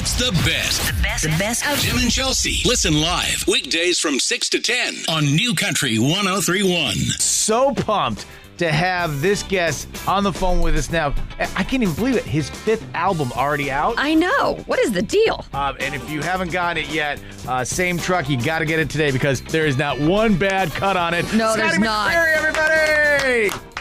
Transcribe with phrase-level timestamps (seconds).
[0.00, 0.86] It's the best.
[0.86, 2.62] The best, the best of Tim and Chelsea.
[2.64, 6.94] Listen live weekdays from 6 to 10 on New Country 1031.
[7.18, 8.24] So pumped
[8.58, 11.12] to have this guest on the phone with us now.
[11.56, 12.22] I can't even believe it.
[12.22, 13.94] His fifth album already out.
[13.98, 14.62] I know.
[14.66, 15.44] What is the deal?
[15.52, 18.78] Um, and if you haven't gotten it yet, uh, same truck, you got to get
[18.78, 21.24] it today because there is not one bad cut on it.
[21.34, 22.12] No, Scotty there's not.
[22.12, 23.77] McCreery, everybody!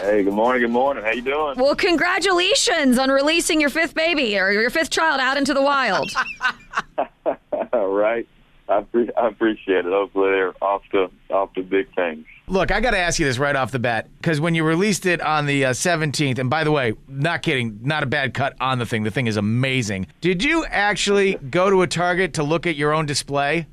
[0.00, 1.02] Hey, good morning, good morning.
[1.02, 1.58] How you doing?
[1.58, 6.12] Well, congratulations on releasing your fifth baby or your fifth child out into the wild.
[7.72, 8.26] right.
[8.68, 9.92] I, pre- I appreciate it.
[9.92, 12.24] Hopefully they're off to off to big things.
[12.46, 15.04] Look, I got to ask you this right off the bat because when you released
[15.04, 18.54] it on the uh, 17th, and by the way, not kidding, not a bad cut
[18.60, 19.02] on the thing.
[19.02, 20.06] The thing is amazing.
[20.20, 23.66] Did you actually go to a Target to look at your own display?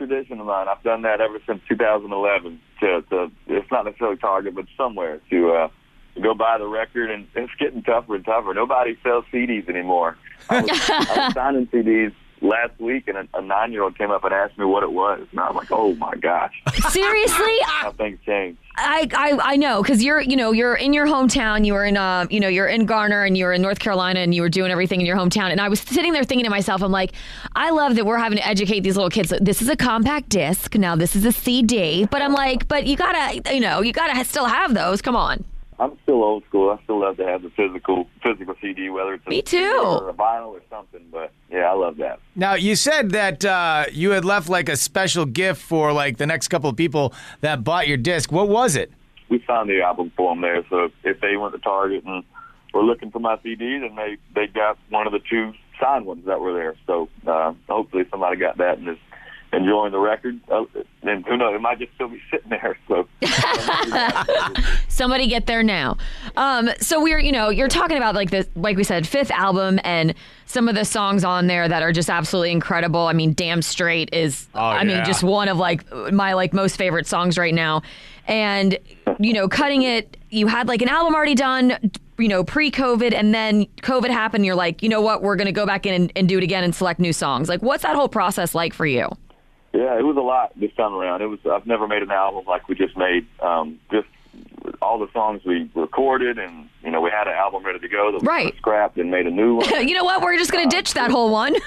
[0.00, 0.68] Yeah, that's a tradition of mine.
[0.68, 2.60] I've done that ever since 2011.
[2.80, 5.68] To, to it's not necessarily Target, but somewhere to uh,
[6.14, 8.54] to go buy the record, and it's getting tougher and tougher.
[8.54, 10.16] Nobody sells CDs anymore.
[10.48, 14.32] I was, I was signing CDs last week, and a, a nine-year-old came up and
[14.32, 16.54] asked me what it was, and I was like, "Oh my gosh,
[16.90, 17.56] Seriously?
[17.64, 21.66] how things change." I, I I know because you're you know you're in your hometown
[21.66, 24.20] you were in uh you know you're in Garner and you were in North Carolina
[24.20, 26.50] and you were doing everything in your hometown and I was sitting there thinking to
[26.50, 27.12] myself I'm like
[27.54, 29.34] I love that we're having to educate these little kids.
[29.40, 30.76] This is a compact disc.
[30.76, 34.24] Now this is a CD but I'm like but you gotta you know you gotta
[34.24, 35.02] still have those.
[35.02, 35.44] Come on
[35.80, 36.70] I'm still old school.
[36.70, 39.82] I still love to have the physical physical CD, whether it's a Me too.
[39.82, 41.00] or a vinyl or something.
[41.10, 42.20] But yeah, I love that.
[42.36, 46.26] Now, you said that uh, you had left like a special gift for like the
[46.26, 48.30] next couple of people that bought your disc.
[48.30, 48.92] What was it?
[49.30, 50.64] we signed the album for them there.
[50.68, 52.24] So if they went to Target and
[52.74, 56.26] were looking for my CD, then they they got one of the two signed ones
[56.26, 56.74] that were there.
[56.86, 58.98] So uh, hopefully somebody got that and is
[59.52, 60.40] enjoying the record.
[60.50, 60.64] Uh,
[61.02, 62.76] and who knows, it might just still be sitting there.
[62.88, 63.06] So
[65.00, 65.96] somebody get there now.
[66.36, 69.80] Um so we're you know you're talking about like this like we said fifth album
[69.82, 70.12] and
[70.44, 73.00] some of the songs on there that are just absolutely incredible.
[73.06, 77.06] I mean Damn Strait is i mean just one of like my like most favorite
[77.06, 77.80] songs right now.
[78.26, 78.78] And
[79.18, 83.34] you know cutting it you had like an album already done you know pre-covid and
[83.34, 85.22] then covid happened you're like you know what?
[85.22, 87.48] We're gonna go back in and, and do it again and select new songs.
[87.48, 89.08] Like what's that whole process like for you?
[89.72, 91.22] Yeah, it was a lot this time around.
[91.22, 93.26] It was I've never made an album like we just made.
[93.40, 94.08] Um, just
[94.90, 98.10] all the songs we recorded, and you know we had an album ready to go
[98.10, 98.56] that we Right.
[98.56, 99.68] scrapped and made a new one.
[99.88, 101.54] you know what we're just gonna ditch that whole one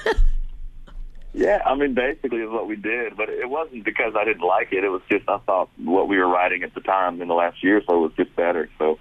[1.36, 4.72] Yeah, I mean, basically is what we did, but it wasn't because I didn't like
[4.72, 4.84] it.
[4.84, 7.64] It was just I thought what we were writing at the time in the last
[7.64, 8.70] year or so was just better.
[8.78, 9.00] So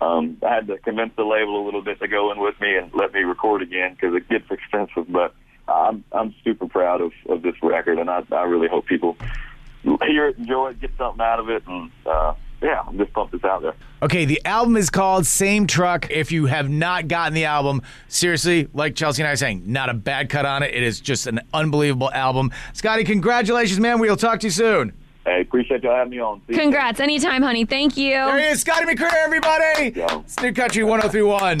[0.00, 2.76] um, I had to convince the label a little bit to go in with me
[2.76, 5.12] and let me record again because it gets expensive.
[5.12, 5.34] But
[5.68, 9.18] I'm I'm super proud of, of this record, and I I really hope people
[9.82, 12.32] hear it, enjoy it, get something out of it, and uh,
[12.64, 13.74] yeah, I'm just pumped this out there.
[14.02, 16.10] Okay, the album is called Same Truck.
[16.10, 19.90] If you have not gotten the album, seriously, like Chelsea and I are saying, not
[19.90, 20.74] a bad cut on it.
[20.74, 22.50] It is just an unbelievable album.
[22.72, 23.98] Scotty, congratulations, man.
[23.98, 24.94] We'll talk to you soon.
[25.26, 26.40] Hey, appreciate y'all having me on.
[26.40, 26.62] See you soon.
[26.64, 29.90] congrats anytime honey thank you There he is, Scotty McCreery, everybody.
[29.98, 30.20] Yo.
[30.20, 31.60] It's New Country 1031.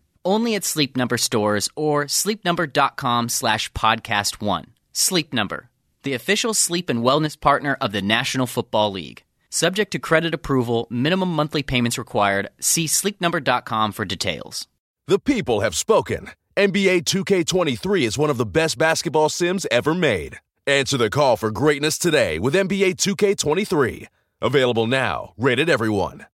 [0.23, 4.65] Only at Sleep Number stores or sleepnumber.com slash podcast one.
[4.93, 5.69] Sleep Number,
[6.03, 9.23] the official sleep and wellness partner of the National Football League.
[9.49, 12.49] Subject to credit approval, minimum monthly payments required.
[12.59, 14.67] See sleepnumber.com for details.
[15.07, 16.29] The people have spoken.
[16.55, 20.39] NBA 2K23 is one of the best basketball sims ever made.
[20.67, 24.07] Answer the call for greatness today with NBA 2K23.
[24.41, 26.27] Available now, rated everyone.